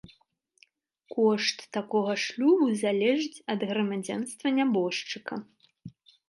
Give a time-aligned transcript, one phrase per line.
[1.15, 5.35] Кошт такога шлюбу залежыць ад грамадзянства нябожчыка.